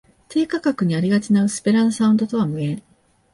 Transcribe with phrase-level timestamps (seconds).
[0.29, 2.81] 低価格にありがちな薄っぺらなサウンドとは無縁